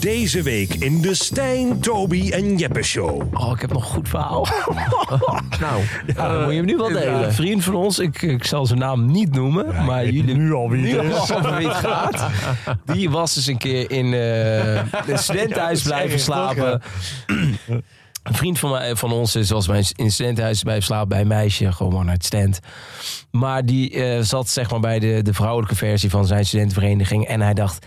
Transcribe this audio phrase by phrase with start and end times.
[0.00, 3.22] Deze week in de Stijn, Toby en Jeppe Show.
[3.34, 4.46] Oh, ik heb nog een goed verhaal.
[5.60, 7.24] Nou, ja, dan moet je hem nu wel delen.
[7.24, 10.70] Een vriend van ons, ik, ik zal zijn naam niet noemen, maar jullie nu al
[10.70, 11.30] wie het is.
[11.30, 12.26] al over wie het gaat.
[12.84, 14.74] Die was dus een keer in eh
[15.12, 16.82] een studentenhuis blijven slapen.
[17.26, 21.20] Een vriend van, mij, van ons is was bij een- in studentenhuis blijven slapen bij
[21.20, 22.58] een meisje, gewoon het stand.
[23.30, 27.40] Maar die eh, zat zeg maar bij de, de vrouwelijke versie van zijn studentenvereniging en
[27.40, 27.86] hij dacht,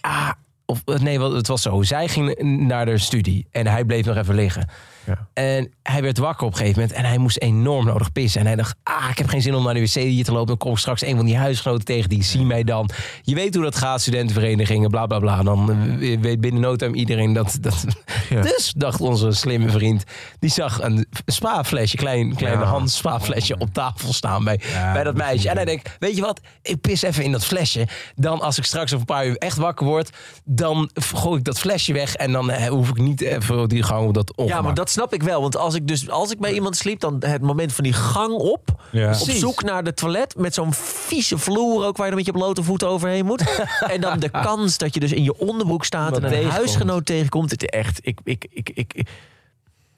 [0.00, 0.30] ah,
[0.66, 1.82] of nee, wat- het was zo.
[1.82, 2.34] Zij ging
[2.66, 4.68] naar de studie en hij bleef nog even liggen.
[5.06, 5.28] Ja.
[5.32, 8.40] En hij werd wakker op een gegeven moment en hij moest enorm nodig pissen.
[8.40, 10.46] En hij dacht, ah, ik heb geen zin om naar de wc hier te lopen.
[10.46, 12.90] Dan kom ik straks een van die huisgenoten tegen, die zien mij dan.
[13.22, 15.42] Je weet hoe dat gaat, studentenverenigingen, bla bla bla.
[15.42, 17.58] Dan eh, weet binnen no time iedereen dat...
[17.60, 17.84] dat...
[18.30, 18.42] Ja.
[18.42, 20.04] Dus dacht onze slimme vriend,
[20.38, 22.64] die zag een spaaflesje, klein, klein Ja.
[22.64, 24.60] Hans spaaflesje op tafel staan bij,
[24.92, 25.48] bij dat meisje.
[25.48, 27.88] En hij denkt, weet je wat, ik pis even in dat flesje.
[28.14, 30.10] Dan als ik straks over een paar uur echt wakker word,
[30.54, 32.14] dan gooi ik dat flesje weg.
[32.14, 35.12] En dan eh, hoef ik niet even die gang op dat Ja, maar dat snap
[35.14, 35.40] ik wel.
[35.40, 38.32] Want als ik dus als ik bij iemand sliep, dan het moment van die gang
[38.32, 38.68] op.
[38.92, 39.04] Ja.
[39.10, 39.38] Op Precies.
[39.40, 40.34] zoek naar de toilet.
[40.36, 43.42] Met zo'n vieze vloer ook waar je dan met je blote voeten overheen moet.
[43.92, 46.56] en dan de kans dat je dus in je onderbroek staat Wat en een tegenkomt.
[46.56, 47.50] huisgenoot tegenkomt.
[47.50, 49.08] Het is echt, ik, ik, ik, ik, ik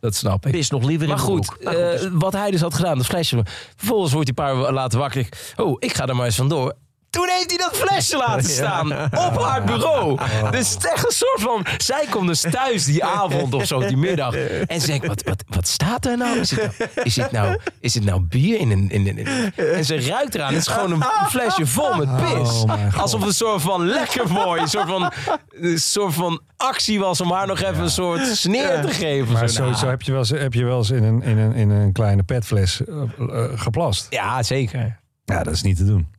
[0.01, 0.53] Dat snap ik.
[0.53, 1.63] pis nog liever Maar in mijn goed, broek.
[1.73, 3.43] Nou, eh, dus- wat hij dus had gedaan, dat flesje.
[3.77, 5.20] Vervolgens wordt hij een paar later wakker.
[5.20, 6.75] Ik, Oh, ik ga er maar eens vandoor.
[7.17, 10.19] Toen heeft hij dat flesje laten staan op haar bureau.
[10.50, 11.67] Dus het is echt een soort van...
[11.77, 14.34] Zij komt dus thuis die avond of zo, die middag.
[14.67, 16.39] En ze denkt, wat, wat, wat staat er nou?
[16.39, 18.91] Is het nou, is het nou, is het nou bier in een...
[18.91, 20.53] In, een- in- en ze ruikt eraan.
[20.53, 22.64] Het is gewoon een flesje vol met pis.
[22.97, 25.12] Alsof het een soort van lekker mooi, een soort van,
[25.51, 27.20] een soort van actie was...
[27.20, 29.33] om haar nog even een soort sneer te geven.
[29.33, 31.39] Maar Zo, nou, sowieso heb je wel eens, heb je wel eens in, een, in,
[31.39, 34.06] een, in een kleine petfles eh, eh, geplast.
[34.11, 35.01] Ja, zeker.
[35.25, 36.14] Ja, dat is niet te doen.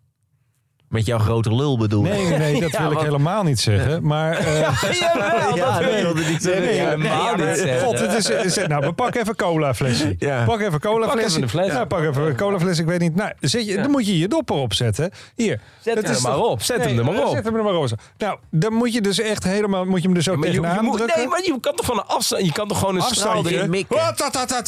[0.89, 2.11] Met jouw grote lul bedoel ik.
[2.11, 3.85] Nee, nee, nee dat Ja, wil ik helemaal niet zeggen.
[4.07, 4.59] Maar, eh,
[4.99, 6.43] Jawel, Ja, dat nee, wil wilde ik.
[6.43, 7.79] Nee, Ja, helemaal nee, niet zeggen.
[7.81, 10.15] God, het is, het is- nou, maar pak even cola flesje.
[10.19, 10.43] Ja.
[10.45, 11.29] Pak even cola Pak flesje.
[11.29, 11.67] even een fles.
[11.67, 12.79] Ja, pak even een cola fles.
[12.79, 13.15] Ik weet niet.
[13.15, 15.11] Nou, zet je, dan moet je je dopper opzetten.
[15.35, 15.59] Hier.
[15.81, 16.61] Zet Dat hem is er maar toch- op.
[16.61, 17.35] Zet hem er maar op.
[17.35, 17.87] Zet hem er maar op.
[18.17, 20.75] Nou, dan moet je dus echt helemaal, moet je hem er zo Maar je, tegenaan
[20.75, 21.17] je moet, drukken.
[21.19, 22.45] nee, maar je kan toch van een afstand...
[22.45, 23.55] Je kan toch gewoon een straal Afstandje.
[23.57, 24.67] erin dat, dat, dat.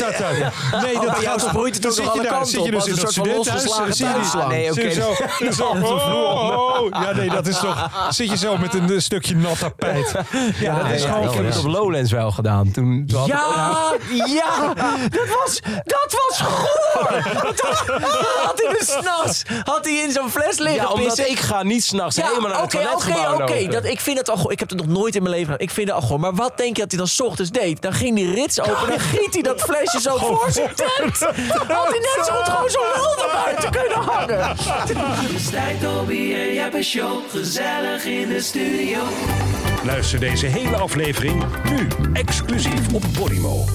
[0.83, 2.91] Nee, dat jou gaat ook zit nog je alle kanten zit je op, dus in
[2.91, 4.49] een soort van losgeslagen.
[4.49, 6.08] Nee, oké.
[6.09, 6.57] Vloer.
[6.57, 10.11] oh, ja, nee, dat is toch, zit je zo met een stukje nat tapijt.
[10.59, 12.71] Ja, dat is Ja, gewoon ik heb het op Lowlands wel gedaan.
[12.71, 13.93] Toen, toen Ja,
[14.25, 14.73] ja,
[15.09, 17.11] dat was, dat was goor.
[17.43, 17.61] Dat
[18.43, 21.29] had hij dus s'nachts, had hij in zo'n fles liggen ja, omdat pissen.
[21.31, 23.51] ik ga niet s'nachts helemaal naar het oké, toiletgebouw oké, oké.
[23.53, 23.71] lopen.
[23.71, 24.51] Dat- Ik vind het al goor.
[24.51, 25.67] Ik heb het nog nooit in mijn leven gedaan.
[25.67, 26.19] Ik vind het al goor.
[26.19, 27.81] Maar wat denk je dat hij dan 's ochtends deed?
[27.81, 31.17] Dan ging die rits open en dan giet hij dat flesje zo voor zijn tent.
[31.77, 32.81] Had hij net zo goed gewoon zo'n
[33.17, 34.55] naar buiten kunnen hangen.
[35.99, 37.29] Toby en Jeppe Show.
[37.29, 38.99] Gezellig in de studio.
[39.85, 43.65] Luister deze hele aflevering nu exclusief op Podimo.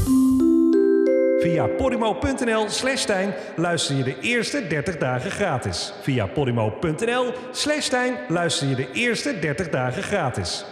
[1.39, 5.93] Via podimo.nl slash Stijn luister je de eerste 30 dagen gratis.
[6.03, 10.65] Via podimo.nl slash Stijn luister je de eerste 30 dagen gratis.